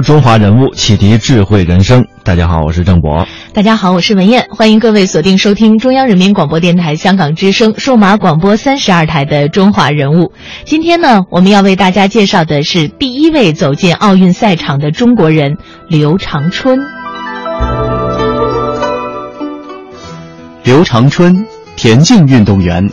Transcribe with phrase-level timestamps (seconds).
[0.00, 2.04] 中华人物，启迪智慧人生。
[2.22, 3.26] 大家好，我是郑博。
[3.52, 4.46] 大家好，我是文艳。
[4.50, 10.26] 欢迎各位锁定收听中央人民广播电台香港之声数码广播三十二台的《中华人物》。
[10.64, 15.56] 今天呢，我们要为大家介绍的是第一位走进奥运赛场的中国人
[15.88, 16.78] 刘长春。
[20.62, 22.88] 刘长春，田径运动员，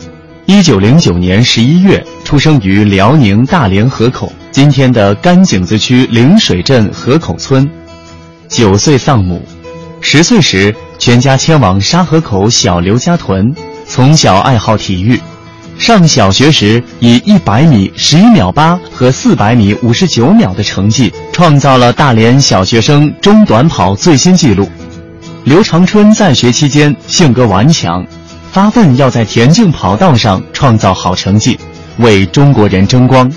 [0.46, 4.32] 一九零九年十一月出生于辽宁大连河口。
[4.50, 7.68] 今天的甘井子区灵水镇河口村，
[8.48, 9.42] 九岁丧母，
[10.00, 13.54] 十岁时全家迁往沙河口小刘家屯。
[13.86, 15.18] 从小爱好体育，
[15.78, 24.68] 上小学时以一百米十一秒八和四百米五十九秒的成绩，创造了大连小学生中短跑最新纪录。
[25.44, 28.04] 刘长春在学期间性格顽强，
[28.52, 31.58] 发奋要在田径跑道上创造好成绩，
[31.98, 33.30] 为中国人争光。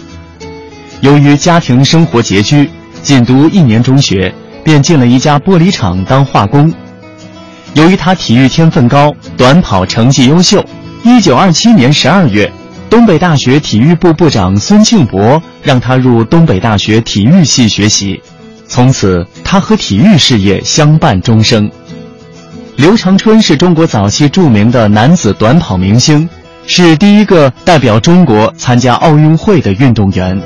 [1.01, 2.69] 由于家庭生活拮据，
[3.01, 4.31] 仅读一年中学，
[4.63, 6.71] 便进了一家玻璃厂当化工。
[7.73, 10.63] 由于他体育天分高，短跑成绩优秀，
[11.03, 12.51] 一九二七年十二月，
[12.87, 18.21] 东北大学体育部部长孙庆博让他入东北大学体育系学习，
[18.67, 21.69] 从此他和体育事业相伴终生。
[22.75, 26.29] 刘长春是中国早期著名的男子短跑明星，
[26.67, 30.39] 是第一个代表中国参加奥运会的运动员。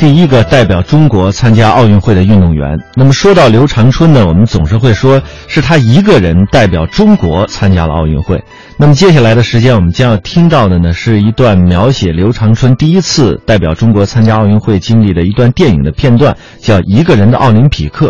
[0.00, 2.78] 第一个代表中国参加奥运会的运动员。
[2.94, 8.42] 那么说到刘长春呢，我们总是会说是他一个人代表中国参加了奥运会。
[8.78, 18.06] 那么接下来的时间，我们将要听到的呢，是一段描写刘长春第一次代表中国参加奥运会经历的一段电影的片段，叫《一个人的奥林匹克》。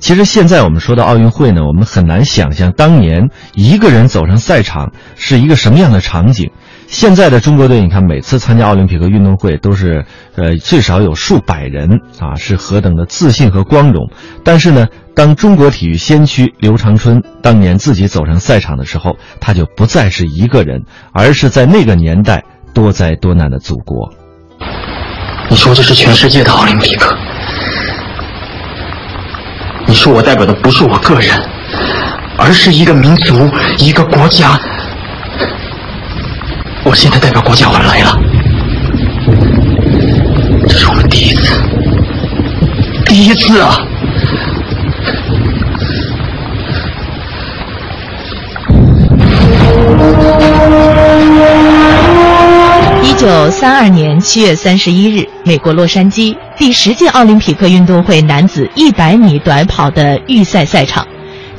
[0.00, 6.50] 其实现在我们说到奥运会呢，我们很难想象当年一个人走上赛场是一个什么样的场景。
[6.88, 10.06] 现在的中国队，你看每次参加奥林匹克运动会都是，
[10.36, 14.10] 呃，最少有数百人啊，是何等的自信和光荣。
[14.42, 20.82] 但是呢，当中国体育先驱刘长春当年自己走上赛场的时候，他就不再是一个人，
[21.12, 24.10] 而是在那个年代多灾多难的祖国。
[25.50, 27.14] 你说这是全世界的奥林匹克。
[29.86, 31.38] 你说我代表的不是我个人，
[32.38, 34.58] 而是一个民族、一个国家。
[36.88, 38.18] 我现在代表国家我来了，
[40.66, 41.54] 这是我们第一次，
[43.04, 43.76] 第一次啊！
[53.02, 56.34] 一九三二年七月三十一日，美国洛杉矶。
[56.56, 61.06] 第十届奥林匹克运动会男子一百米短跑的预赛赛场，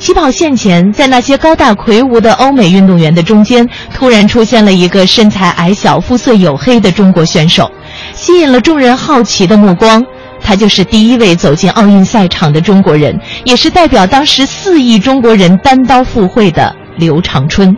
[0.00, 7.70] 起跑线前，在那些高大魁梧的欧美运动员的中间，突然出现了一个身材矮小、肤色黝黑的中国选手，
[8.14, 10.02] 吸引了众人好奇的目光。
[10.42, 17.76] 他就是第一位走进奥运赛场的中国人，也是代表当时四亿中国人单刀赴会的刘长春。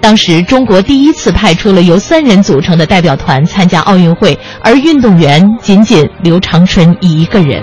[0.00, 7.62] 当时，中国第一次派出了由三人组成的代表团参加奥运会，而运动员仅仅刘长春一个人。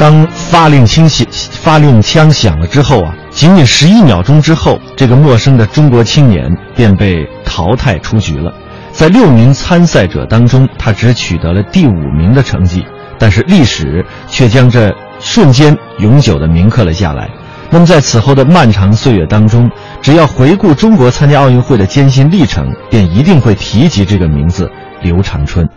[0.00, 8.50] 当发令枪响，发令枪响了之后啊，仅仅十一秒钟之后，这个陌生的中国青年便被淘汰出局了。
[8.92, 12.82] 在六名参赛者当中，他只取得了第五名的成绩，
[13.18, 17.28] 但是历史却将这瞬间永久的铭刻了下来。
[17.68, 24.66] 那么，在此后的漫长岁月当中，只要回顾中国参加奥运会的艰辛历程，便一定会提及这个名字——
[25.04, 25.68] 刘长春。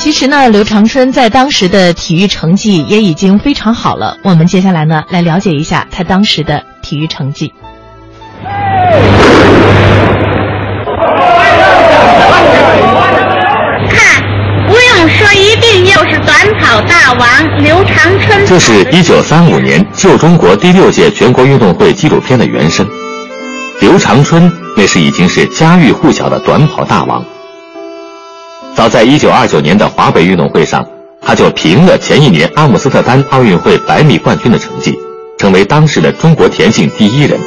[0.00, 4.16] 其实呢，刘长春在当时的体育成绩也已经非常好了。
[4.22, 7.52] 我们接下来呢，来了解一下他当时的体育成绩。
[15.10, 18.46] 说一定又是短跑大王刘长春。
[18.46, 22.86] 这是一九三五年《旧中国》第六届全国运动会纪录片的原声。
[23.80, 27.24] 刘长春那时已经是家喻户晓的短跑大王。
[28.78, 30.86] 早在一九二九年的华北运动会上
[31.20, 34.96] 他就平了前一年阿姆斯特丹奥运会百米冠军的成绩
[35.36, 37.40] 成为当时的中国田径第一人。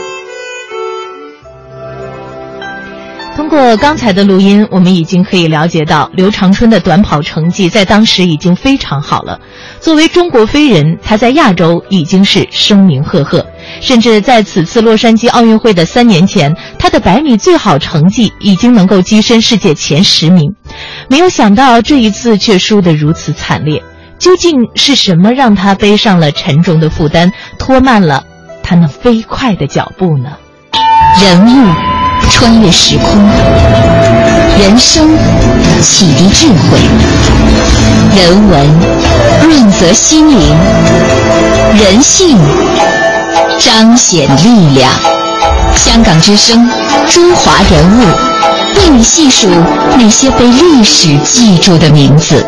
[3.33, 9.39] 通过刚才的录音我们已经可以了解到刘长春的短跑成绩在当时已经非常好了。
[9.79, 13.45] 作为中国飞人他在亚洲已经是声名赫赫。
[13.79, 20.53] 甚至在此次洛杉矶奥运会的三年前，他的百米最好成绩已经能够跻身世界前十名。
[21.07, 23.81] 没有想到这一次却输得如此惨烈，
[24.19, 28.23] 究竟是什么让他背上了沉重的负担，拖慢了
[28.63, 30.31] 他那飞快的脚步呢？
[31.21, 31.74] 人物
[32.29, 33.27] 穿越时空，
[34.57, 35.09] 人生
[35.81, 36.79] 启迪智慧，
[38.15, 38.67] 人文
[39.44, 40.39] 润泽心灵，
[41.77, 42.38] 人性
[43.59, 44.91] 彰显力量。
[45.75, 46.67] 香港之声，
[47.09, 48.03] 中华人物，
[48.77, 49.47] 为你细数
[49.97, 52.45] 那些被历史记住的名字。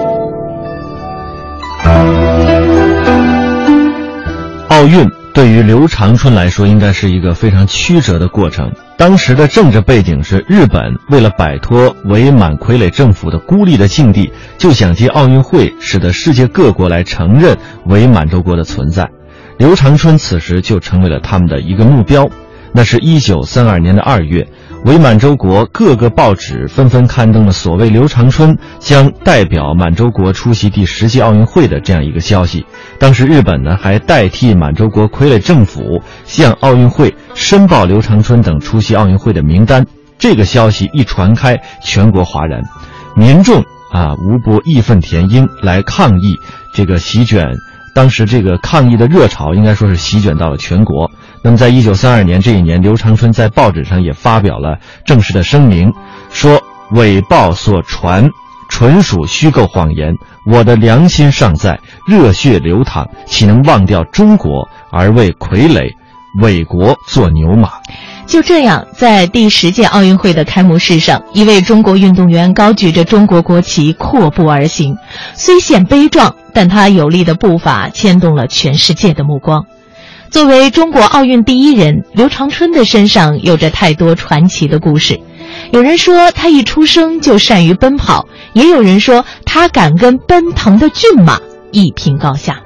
[4.70, 5.10] 奥运。
[5.34, 8.72] 对于刘长春来说，应该是一个非常曲折的过程。
[8.96, 17.58] 当时的政治背景是，日本为了摆脱伪满傀儡政府的孤立的境地，就想借奥运会使得世界各国来承认
[17.88, 19.10] 伪满洲国的存在。
[19.58, 22.30] 刘长春此时就成为了他们的一个目标。
[22.76, 24.48] 那是一九三二年的二月。
[24.86, 32.66] 伪满洲国各个报纸纷纷刊登了所谓刘长春将代表满洲国出席第十届奥运会的这样一个消息。
[33.00, 39.86] 当时日本呢还代替满洲国傀儡政府向奥运会申报刘长春等出席奥运会的名单。
[40.20, 42.62] 这个消息一传开，全国哗然，
[43.16, 43.64] 民众
[43.94, 46.38] 啊无不义愤填膺来抗议
[46.74, 47.56] 这个席卷。
[47.94, 51.12] 当时这个抗议的热潮应该说是席卷到了全国。
[51.44, 55.92] 那么，在一九三二年这一年，刘长春在报纸上也发表了正式的声明，
[56.32, 56.62] 说
[56.92, 58.30] 伪报所传
[58.70, 60.16] 纯属虚构谎言，
[60.50, 65.92] 我的良心尚在，热血流淌，岂能忘掉中国而为傀儡、
[66.42, 67.70] 伪国做牛马？
[68.26, 74.96] 就这样，在第十届奥运会的开幕式上，一位中国运动员高举着中国国旗阔步而行，
[75.36, 79.66] 虽显悲壮，但他有力的步伐牵动了全世界的目光。
[80.30, 85.20] 作为中国奥运第一人，刘长春的身上有着太多传奇的故事。
[85.72, 91.40] 有人说他一出生就善于奔跑，也有人说他敢跟奔腾的骏马
[91.72, 92.62] 一拼高下。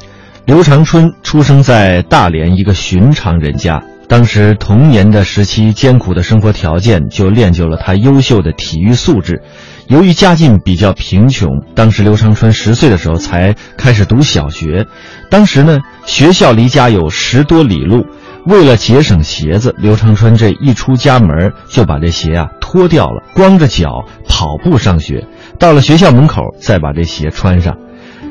[0.46, 3.84] 刘长春出生在大连一个寻常人家。
[4.08, 9.42] 当时童年的时期，艰苦的生活条件就练就了他优秀的体育素质。
[9.88, 14.86] 由于家境比较贫穷，当时刘长春十岁的时候才开始读小学。
[15.30, 18.06] 当时呢，学校离家有十多里路，
[18.46, 25.28] 为了节省鞋子，刘长春这一出家门就把这鞋啊脱掉了，光着脚跑步上学。
[25.60, 27.76] 到了学校门口，再把这鞋穿上。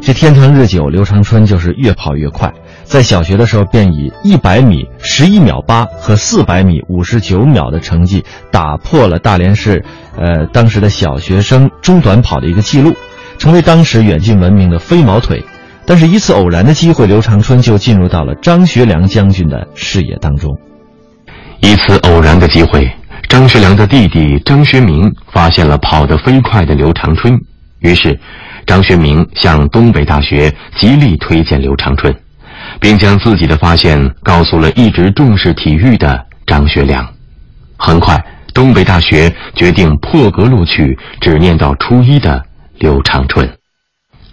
[0.03, 2.53] 这天长日久，刘长春就是越跑越快。
[2.87, 9.85] 在小学的时候，便以一百米十一秒八和四百米五十九秒的成绩，打破了大连市，
[10.17, 12.95] 呃，当时的小学生中短跑的一个记录，
[13.39, 15.45] 成为当时远近闻名的飞毛腿。
[15.85, 20.57] 但是，一次偶然的机会，刘长春就进入到了张学良将军的视野当中。
[21.61, 22.89] 一次偶然的机会，
[23.29, 27.39] 张学良的弟弟张学明发现了跑得飞快的刘长春，
[27.81, 28.19] 于是，
[28.65, 32.15] 张学明向东北大学极力推荐刘长春。
[32.81, 37.07] 并将自己的发现告诉了一直重视体育的张学良。
[37.77, 38.23] 很快，
[38.55, 42.43] 东北大学决定破格录取只念到初一的
[42.79, 43.49] 刘长春。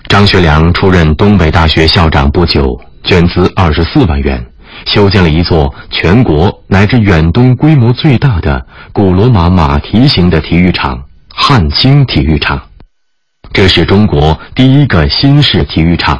[0.07, 4.45] 张学良出任东北大学校长不久，捐资二十四万元，
[4.85, 11.01] 修建了一座全国乃至远东规模最大的古罗马马蹄形的体育场——
[11.33, 12.61] 汉青体育场。
[13.51, 16.19] 这是中国第一个新式体育场。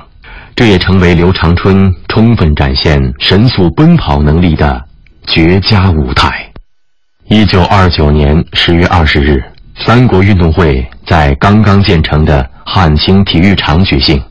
[0.55, 4.83] 这也成为刘长春充分展现神速奔跑能力的
[5.25, 6.47] 绝佳舞台。
[7.27, 9.43] 一九二九年十月二十日，
[9.75, 14.21] 三国运动会在刚刚建成的汉兴体育场举行。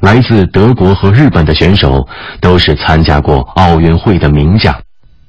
[0.00, 2.06] 来自德国和日本的选手
[2.40, 4.74] 都是参加过奥运会的名将。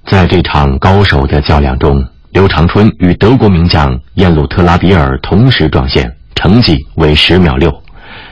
[0.06, 7.74] 在这场高手的较量中，刘长春与德国名将燕鲁特拉比尔同时撞线，成绩为十秒六。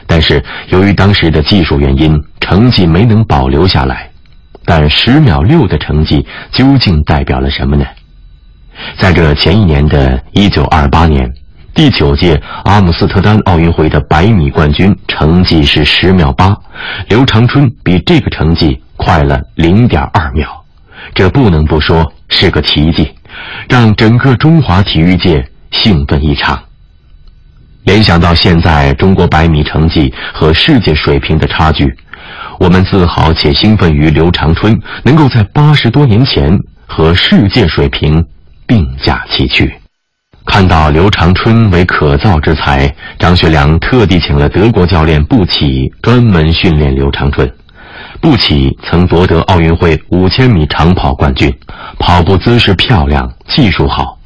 [0.05, 4.09] 但是由于当时的技术原因，成绩没能保留下来。
[4.65, 7.85] 但十秒六的成绩究竟代表了什么呢？
[8.97, 11.29] 在这前一年的一九二八年，
[11.73, 16.55] 第九届阿姆斯特丹奥运会的百米冠军成绩是十秒八，
[17.09, 20.63] 刘长春比这个成绩快了零点二秒，
[21.13, 23.11] 这不能不说是个奇迹，
[23.67, 26.57] 让整个中华体育界兴奋异常。
[27.83, 31.85] 联想到现在中国百米成绩和世界水平的差距，
[32.59, 38.23] 我们自豪且兴奋于刘长春能够在八十多年前和世界水平
[38.65, 39.71] 并驾齐驱。
[40.45, 47.49] 看到刘长春为可造之才，张学良特地请了德国教练布启专门训练刘长春。
[48.21, 51.53] 布启曾夺得奥运会五千米长跑冠军，
[51.99, 54.17] 跑步姿势漂亮，技术好。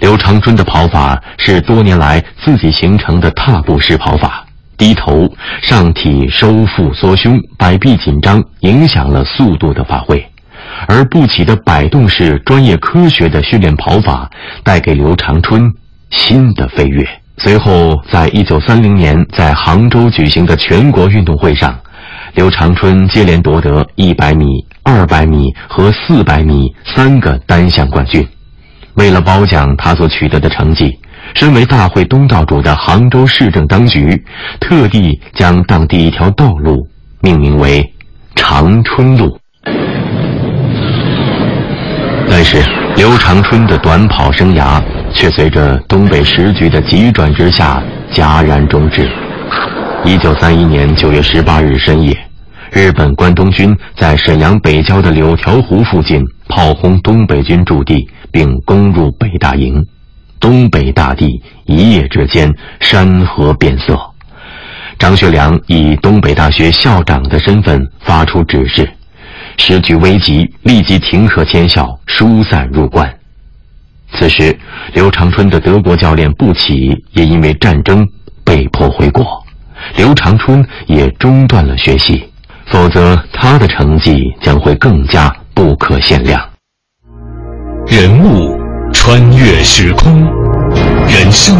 [0.00, 4.44] 刘长春的跑法是多年来自己形成的踏步式跑法，
[4.76, 10.24] 低头上体收腹缩胸，摆臂紧张，影响了速度的发挥。
[10.88, 14.30] 而不起的摆动式专业科学的训练跑法，
[14.64, 15.72] 带给刘长春
[16.10, 17.06] 新的飞跃。
[17.38, 21.78] 随后，在一九三零年在杭州举行的全国运动会上，
[22.34, 24.44] 刘长春接连夺得一百米、
[24.82, 28.26] 二百米和四百米三个单项冠军。
[28.94, 30.98] 为了褒奖他所取得的成绩，
[31.34, 34.22] 身为大会东道主的杭州市政当局，
[34.60, 36.86] 特地将当地一条道路
[37.20, 37.82] 命名为
[38.36, 39.38] “长春路”。
[42.28, 42.62] 但是，
[42.96, 44.82] 刘长春的短跑生涯
[45.12, 47.82] 却随着东北时局的急转直下
[48.12, 49.10] 戛然终止。
[50.04, 52.16] 一九三一年九月十八日深夜，
[52.72, 58.08] 日本关东军在沈阳北郊的柳条湖附近炮轰东北军驻地。
[58.32, 59.86] 并攻入北大营，
[60.40, 63.96] 东北大地一夜之间山河变色。
[64.98, 68.88] 张学良以东北大学校长的身份发出指示，
[69.58, 73.12] 时局危急，立即停课迁校，疏散入关。
[74.14, 74.56] 此时，
[74.92, 78.06] 刘长春的德国教练布起也因为战争
[78.44, 79.26] 被迫回国，
[79.96, 82.22] 刘长春也中断了学习，
[82.66, 86.51] 否则他的成绩将会更加不可限量。
[87.86, 88.58] 人物
[88.92, 90.24] 穿越时空，
[91.08, 91.56] 人生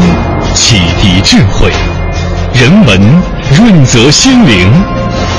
[0.54, 1.70] 启迪智慧，
[2.54, 3.00] 人文
[3.54, 4.70] 润泽心灵，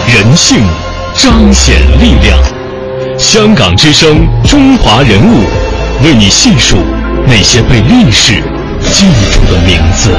[0.08, 0.58] 人性
[1.16, 2.38] 彰显力量。
[3.18, 5.44] 香港之声，中华人物，
[6.04, 6.78] 为你细数
[7.26, 8.34] 那些被历史
[8.82, 10.12] 记住的名字。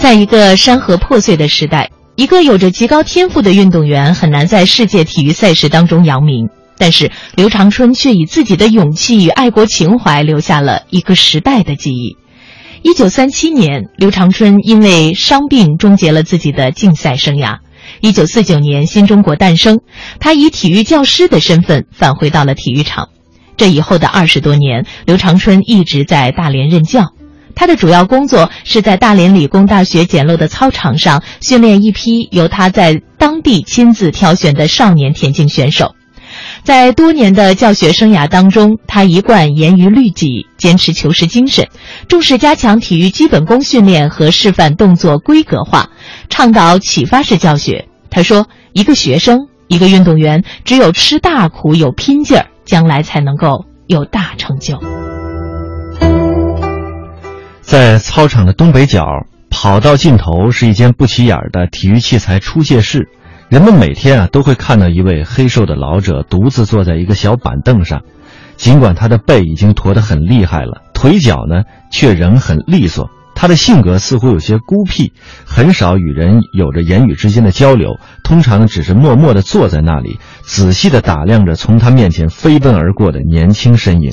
[0.00, 1.88] 在一个山河破碎的时代。
[2.16, 12.16] 一个有着极高天赋的运动员很难在世界体育赛事当中扬名，但是刘长春却以自己的勇气与爱国情怀留下了一个时代的记忆。
[12.82, 17.58] 一九三七年，刘长春因为伤病终结了自己的竞赛生涯。
[18.00, 19.80] 一九四九年，新中国诞生，
[20.20, 23.08] 他以体育教师的身份返回到了体育场。
[23.56, 27.12] 这以后的二十多年，刘长春一直在大连任教。
[27.54, 35.94] 他的主要工作是在大连理工大学简陋的操场上训练一批由他在当地亲自挑选的少年田径选手。
[36.64, 41.68] 在多年的教学生涯当中，他一贯严于律己，坚持求实精神，
[42.08, 45.90] 重视加强体育基本功训练和示范动作规格化，
[46.28, 47.86] 倡导启发式教学。
[48.10, 54.78] 他说：“一个学生，一个运动员，只有吃大苦，有拼劲儿，将来才能够有大成就。”
[57.74, 63.08] 在操场的东北角，跑道尽头是一间不起眼的体育器材出借室。
[63.48, 68.02] 人们每天啊都会看到一位黑瘦的老者独自坐在一个小板凳上，
[68.54, 73.10] 尽管他的背已经驼得很厉害了，腿脚呢却仍很利索。
[73.34, 75.12] 他的性格似乎有些孤僻，
[75.44, 84.12] 很少与人有着言语之间的交流，通常只是默默地坐在那里，仔细地打量着从他面前飞奔而过的年轻身影。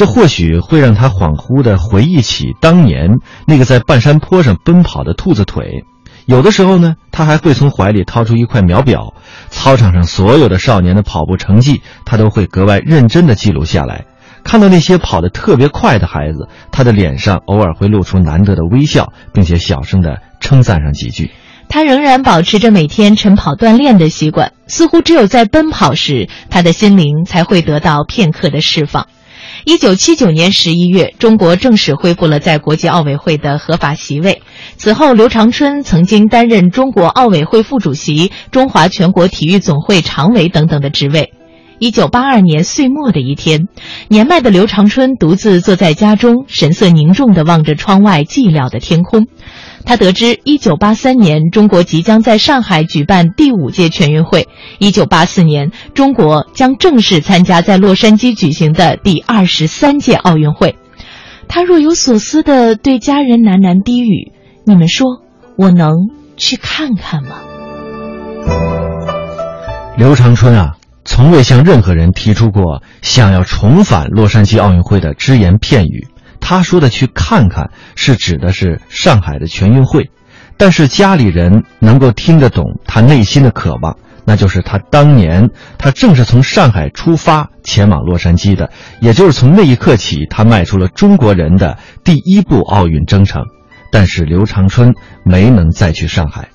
[0.00, 5.84] 这或许会让他恍惚地回忆起当年那个在半山坡上奔跑的兔子腿。
[6.24, 9.12] 有的时候呢，他还会从怀里掏出一块秒表，
[9.50, 14.06] 操场上所有的少年的跑步成绩，他都会格外认真地记录下来。
[14.42, 21.30] 看到那些跑得特别快的孩子，他的脸上偶尔会露出难得的微笑，并且小声地称赞上几句。
[21.68, 29.06] 他仍然保持着每天晨跑锻炼的习惯，似乎只有在奔跑时，他的心灵才会得到片刻的释放。
[29.64, 34.42] 一九七九年十一月，中国正式恢复了在国际奥委会的合法席位。
[34.76, 41.32] 此后，刘长春曾经担任中国奥委会副主席、中华全国体育总会常委等等的职位。
[41.80, 43.66] 一九八二年岁末的一天，
[44.08, 49.26] 年迈的刘长春独自坐在家中，神色凝重地望着窗外寂寥的天空。
[49.86, 54.46] 他得知，一九八三年中国即将在上海举办第五届全运会，
[54.78, 60.76] 一九八四年中国将正式参加在洛杉矶举行的第二十三届奥运会。
[61.48, 64.32] 他若有所思地对家人喃喃低语
[64.66, 65.22] ：“你们说，
[65.56, 65.94] 我能
[66.36, 67.40] 去看看吗？”
[69.96, 70.76] 刘长春啊，
[71.10, 76.06] 从未向任何人提出过想要重返洛杉矶奥运会的只言片语。
[76.38, 80.08] 他说的去看看，是指的是上海的全运会，
[80.56, 93.42] 但是家里人能够听得懂他内心的渴望，那就是他当年，他正是从上海出发前往洛杉矶的，也就是从那一刻起，他迈出了中国人的第一步奥运征程。
[93.90, 96.50] 但是刘长春没能再去上海，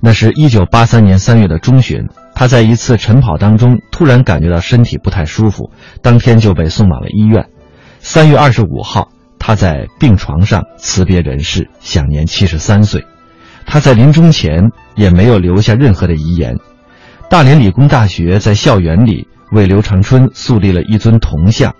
[0.00, 5.70] 那是一九八三年三月的中旬，他在一次晨跑当中突然感觉到身体不太舒服，
[6.02, 7.46] 当天就被送往了医院。
[7.98, 9.08] 三月二十五号，
[9.38, 13.04] 他在病床上辞别人世，享年七十三岁。
[13.66, 16.56] 他在临终前也没有留下任何的遗言。
[17.28, 21.74] 大连理工大学在校园里为刘长春树立了一尊铜像。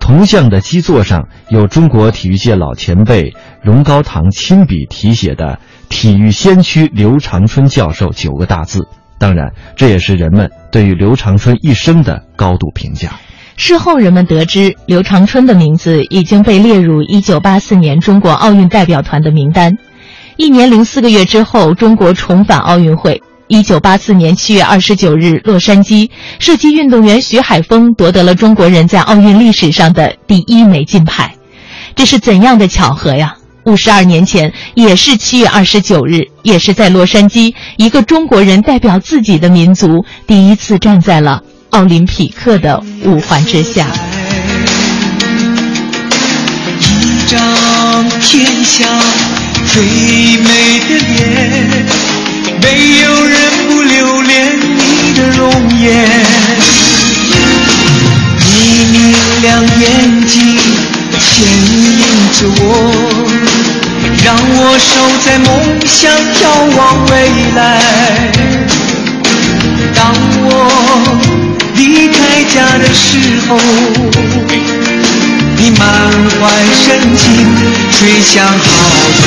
[0.00, 5.58] 铜像的基座上有中国体育界老前辈荣高堂亲笔题写的
[5.88, 8.88] “体育先驱刘长春教授”九个大字。
[9.18, 13.10] 当然，这也是人们对于刘长春一生的高度评价。
[13.56, 19.78] 事后，人们得知刘长春的名字已经被列入1984年中国奥运代表团的名单。
[20.36, 23.22] 一年零四个月之后，中国重返奥运会。
[23.46, 31.36] 一九八四年七月二十九日，洛杉矶，射击运动员徐海峰夺得了中国人在奥运历史上的第一枚金牌。
[31.94, 33.36] 这是怎样的巧合呀？
[33.64, 43.86] 五十二年前，也是七月二十九日，也是在洛杉矶，一个中国人代表自己的民族，第一次站在了奥林匹克的五环之下。
[46.80, 48.86] 一张天下
[49.72, 51.86] 最美的脸。
[52.60, 56.06] 没有人不留恋你的容颜，
[58.40, 58.48] 你
[58.92, 58.96] 明
[59.42, 60.56] 亮眼睛
[61.34, 62.00] 牵引
[62.32, 62.64] 着我，
[64.24, 64.88] 让我守
[65.24, 65.50] 在梦
[65.84, 66.00] 想，
[66.32, 66.38] 眺
[66.76, 67.12] 望未
[67.56, 67.58] 来。
[69.96, 70.00] 当
[70.44, 70.46] 我
[71.74, 72.14] 离开
[72.44, 73.58] 家的时候，
[75.56, 75.82] 你满
[76.38, 76.40] 怀
[76.72, 76.86] 深
[77.16, 77.22] 情
[77.90, 78.54] 吹响号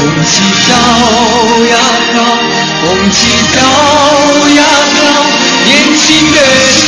[0.00, 0.68] 红旗飘
[1.68, 1.76] 呀
[2.10, 2.12] 飘。
[2.80, 3.18] 红旗
[3.52, 3.54] 飘
[4.56, 4.58] 呀
[4.94, 4.98] 飘，
[5.66, 6.36] 年轻的
[6.72, 6.80] 心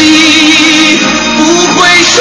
[1.36, 1.40] 不
[1.74, 1.78] 会
[2.14, 2.16] 衰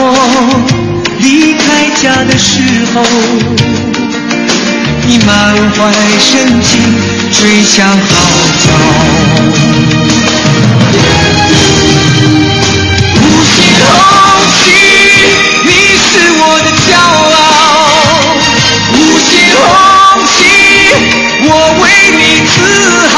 [0.00, 0.04] 我
[1.18, 2.62] 离开家的时
[2.94, 3.02] 候，
[5.06, 6.70] 你满怀深情
[7.32, 7.98] 吹响号
[8.62, 8.66] 角。
[13.16, 13.56] 五星
[13.90, 13.92] 红
[14.54, 14.70] 旗，
[15.64, 15.68] 你
[16.06, 16.08] 是
[16.38, 16.88] 我的骄
[17.34, 17.36] 傲。
[18.94, 19.28] 五星
[19.66, 19.68] 红
[20.36, 20.38] 旗，
[21.42, 21.50] 我
[21.82, 21.84] 为
[22.16, 22.56] 你自
[23.08, 23.16] 豪。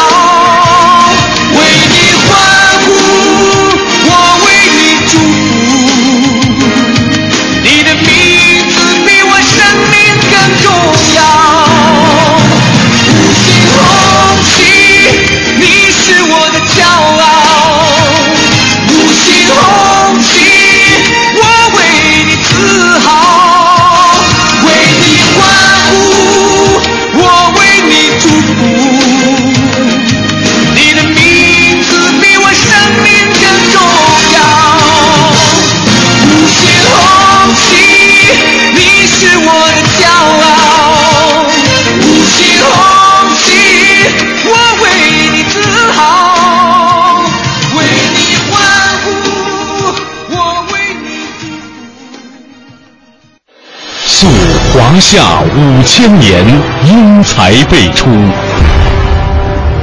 [55.01, 56.45] 下五千年
[56.85, 58.07] 英才辈出，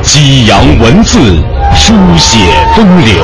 [0.04, 1.18] 激扬文字，
[1.76, 2.38] 书写
[2.76, 3.24] 风流，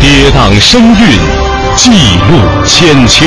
[0.00, 1.18] 跌宕声韵，
[1.76, 1.90] 记
[2.30, 3.26] 录千秋。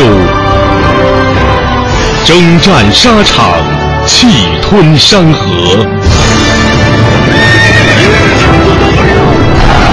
[2.26, 3.52] 征战沙场，
[4.08, 4.28] 气
[4.64, 5.46] 吞山河。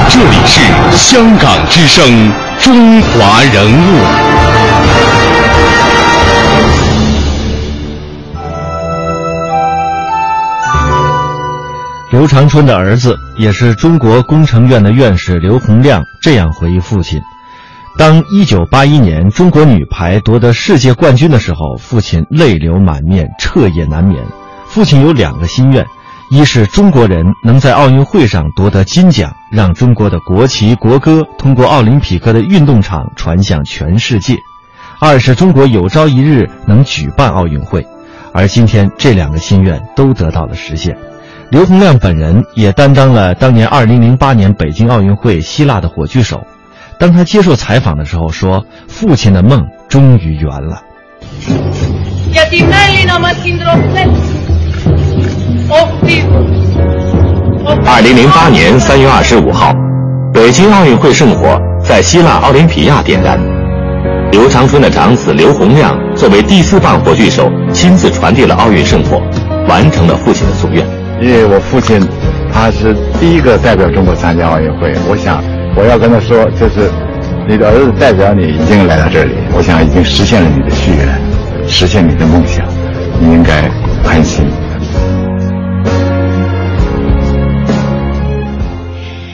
[0.09, 0.61] 这里是
[0.97, 4.28] 香港之声，中华人物。
[12.19, 17.23] 刘长春的儿子，也是中国工程院的院士刘洪亮这样回忆父亲：
[17.97, 24.21] 当1981年中国女排夺得世界冠军的时候，父亲泪流满面，彻夜难眠。
[24.67, 25.87] 父亲有两个心愿。
[26.29, 34.35] 一是中国人能在奥运会上夺得金奖，让中国的国旗国歌通过奥林匹克的运动场传向全世界；
[34.99, 37.87] 二是中国有朝一日能举办奥运会。
[38.35, 40.99] 而今天这两个心愿都得到了实现。
[41.51, 46.47] 刘洪亮本人也担当了当年2008年北京奥运会希腊的火炬手。
[46.99, 50.83] 当他接受采访的时候说：“父亲的梦终于圆了。”
[57.87, 59.73] 二零零八年三月二十五号，
[60.35, 63.41] 北京奥运会圣火在希腊奥林匹亚点燃。
[64.33, 69.23] 刘长春的长子刘洪亮作为第四棒火炬手，亲自传递了奥运圣火，
[69.67, 70.98] 完成了父亲的夙愿。
[71.21, 72.01] 因为我父亲，
[72.53, 75.43] 他是第一个代表中国参加奥运会，我想
[75.77, 76.89] 我要跟他说，就是
[77.49, 82.65] 你的儿子代表你已经来到这里，我想已经实现了你的夙愿，实现你的梦想，
[83.21, 83.69] 你应该
[84.09, 84.47] 安心。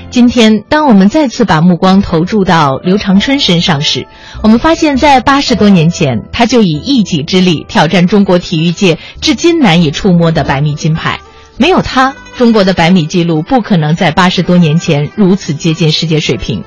[0.09, 4.07] 今天，当我们再次把目光投注到刘长春身上时，
[4.43, 11.19] 我们发现，在八十多年前，他就以一己之力挑战中国体育界至今难以触摸的百米金牌。
[11.57, 16.63] 没有他，中国的百米纪录不可能在八十多年前如此接近世界水平；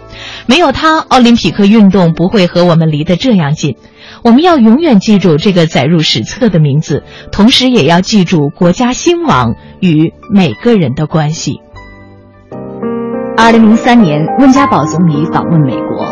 [0.45, 3.75] 没有他，奥林匹克运动不会和我们离得这样近。
[4.23, 11.59] 我们要永远记住这个载入史册的名字，同时也要记住国家兴亡与每个人的关系。
[13.35, 16.07] 二零零三年，温家宝总理访问美国，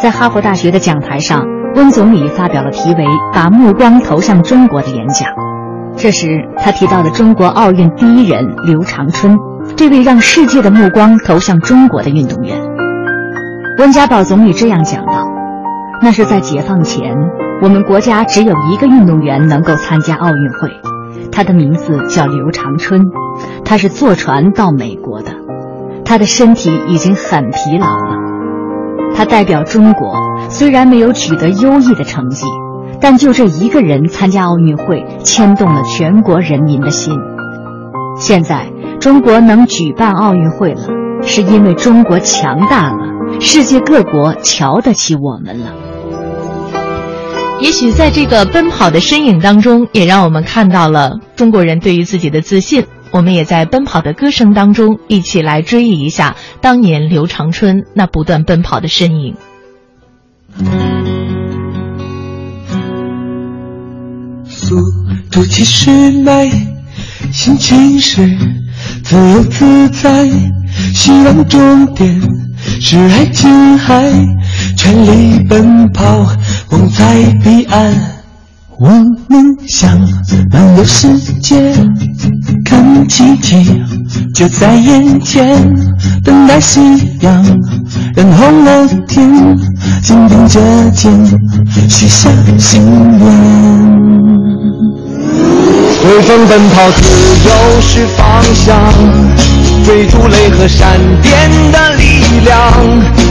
[0.00, 5.28] 在哈佛大学的讲台上，温总理发表了题为“把目光投向中国”的演讲。
[5.96, 9.36] 这时，他提到了中国奥运第一人刘长春，
[9.76, 12.60] 这位让世界的目光投向中国的运动员。
[13.78, 15.28] 温家宝总理这样讲道
[16.02, 17.16] ：“那是在解放前，
[17.62, 20.70] 我们国家只有一个运动员能够参加奥运会，
[21.32, 23.10] 他的名字叫刘长春，
[23.64, 25.32] 他是坐船到美国的。”
[26.04, 28.16] 他的身体已经很疲劳了。
[29.16, 30.14] 他代表中国，
[30.50, 32.46] 虽然没有取得优异的成绩，
[33.04, 37.12] 但就这一个人参加奥运会，牵动了全国人民的心。
[38.18, 40.88] 现在中国能举办奥运会了，
[41.22, 42.96] 是因为中国强大了，
[43.42, 45.74] 世界各国瞧得起我们了。
[47.60, 52.86] 也许在这个奔跑的身影当中，也让我们看到了中国人对于自己的自信。
[53.10, 59.36] 我们也在奔跑的歌声当中，一起来追忆一下当年刘长春那不断奔跑的身影。
[65.34, 65.90] 度其实
[66.22, 66.48] 慢，
[67.32, 68.24] 心情是
[69.02, 70.28] 自由自在，
[70.94, 72.20] 希望终点
[72.80, 74.12] 是爱琴海，
[74.76, 76.24] 全力奔跑，
[76.70, 77.92] 梦在彼岸。
[78.78, 78.88] 我
[79.26, 79.98] 们想
[80.52, 81.74] 漫游世界，
[82.64, 83.82] 看奇迹
[84.32, 85.58] 就在眼前，
[86.22, 86.80] 等待夕
[87.22, 87.44] 阳
[88.14, 89.28] 染红了天，
[90.00, 91.12] 肩并着肩
[91.88, 92.80] 许下心
[93.18, 94.13] 愿。
[96.04, 97.02] 随风奔跑，自
[97.48, 98.78] 由是方向，
[99.86, 102.52] 追逐雷和闪电的力量。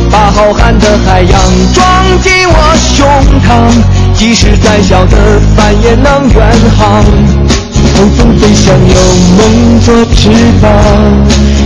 [0.10, 1.40] 把浩瀚的海洋
[1.72, 1.86] 装
[2.24, 3.08] 进我胸
[3.46, 3.70] 膛，
[4.16, 7.06] 即使再小的帆也能远航。
[7.96, 8.96] 乘风飞翔，有
[9.38, 10.72] 梦做翅膀，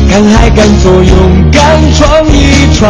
[0.09, 2.89] 敢爱敢做，勇敢闯一闯。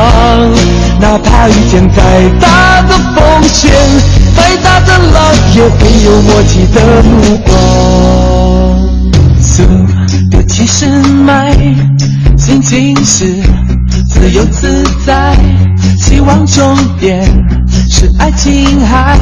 [0.99, 3.71] 哪怕遇见再大的风险，
[4.35, 7.51] 再大的浪，也会有默契的目光。
[9.41, 9.63] 速
[10.31, 10.87] 度七十
[11.23, 11.55] 迈，
[12.37, 13.41] 心情是。
[14.09, 15.35] 自由自在，
[15.99, 17.23] 希望终点
[17.89, 19.19] 是爱琴海，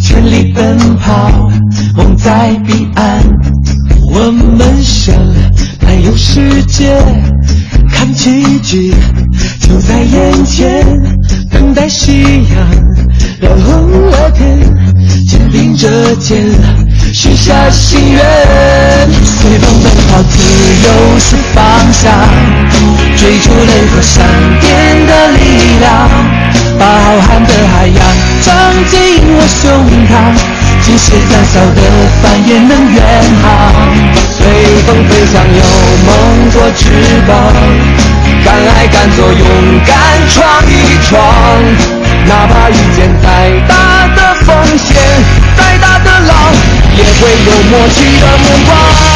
[0.00, 1.50] 全力奔跑，
[1.96, 3.22] 梦在彼岸。
[4.12, 5.14] 我们想
[6.04, 6.96] 有世界，
[7.92, 8.94] 看奇迹
[9.60, 10.84] 就在眼前，
[11.50, 12.56] 等待夕阳
[13.40, 14.58] 染红了天，
[15.28, 16.38] 肩并着肩
[17.12, 18.20] 许下心愿，
[19.24, 20.38] 随风奔跑，自
[20.84, 22.10] 由是方向。
[23.16, 24.24] 追逐雷和闪
[24.60, 26.08] 电的力量，
[26.78, 27.98] 把浩瀚的海洋
[28.42, 28.48] 装
[28.88, 28.98] 进
[29.36, 29.68] 我胸
[30.08, 30.10] 膛，
[30.82, 31.80] 即使再小的
[32.22, 33.02] 帆也能远
[33.42, 33.44] 航。
[34.36, 34.46] 随
[34.86, 35.62] 风飞翔，有
[36.06, 36.90] 梦做翅
[37.26, 37.52] 膀，
[38.44, 39.46] 敢爱敢做勇
[39.86, 39.96] 敢
[40.30, 41.20] 闯一闯，
[42.26, 43.26] 哪怕遇见再
[43.68, 44.96] 大的风险，
[45.56, 46.34] 再大的浪，
[46.96, 49.09] 也会有默契的目光。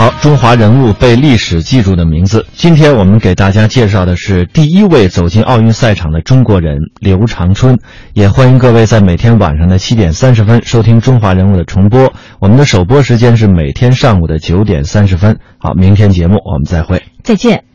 [0.00, 2.46] 好，中华人物被历史记住的名字。
[2.54, 7.78] 今天我们给大家介绍的是第一位走进奥运赛场的中国人刘长春。
[8.14, 12.10] 也欢迎各位在每天晚上的七点三十分收听《中华人物》的重播。
[12.40, 15.38] 我们的首播时间是每天上午的九点三十分。
[15.58, 17.69] 好，明天节目我们再会，再见。